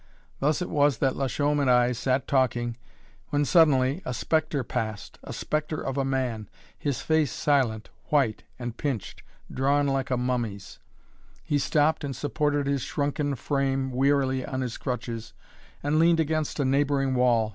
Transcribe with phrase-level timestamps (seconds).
[0.39, 2.75] Thus it was that Lachaume and I sat talking,
[3.29, 8.75] when suddenly a spectre passed a spectre of a man, his face silent, white, and
[8.75, 9.21] pinched
[9.53, 10.79] drawn like a mummy's.
[11.47, 15.33] [Illustration: A SCULPTOR'S MODEL] He stopped and supported his shrunken frame wearily on his crutches,
[15.83, 17.49] and leaned against a neighboring wall.